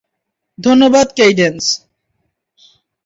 ধন্যবাদ, 0.59 1.07
কেইডেন্স। 1.15 1.63